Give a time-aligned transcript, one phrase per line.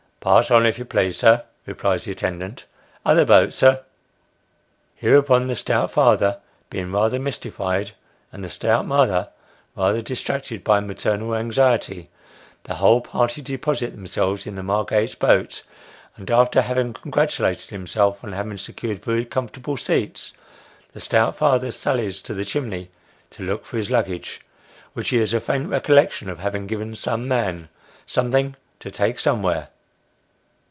[0.31, 2.65] "Pass on, if you please, sir," replies the attendant"
[3.07, 3.83] other boat, sir."
[4.93, 6.37] Hereupon the stout father,
[6.69, 7.93] being rather mystified,
[8.31, 9.29] and the stout mother
[9.75, 12.11] rather distracted by maternal anxiety,
[12.65, 15.63] the whole party deposit themselves in the Margate boat,
[16.15, 20.33] and after having congratulated him self on having secured very comfortable seats,
[20.91, 22.91] the stout father sallies to the chimney
[23.31, 24.41] to look for his luggage,
[24.93, 27.69] which ho has a faint recol lection of having given some man,
[28.05, 29.69] something, to take somewhere.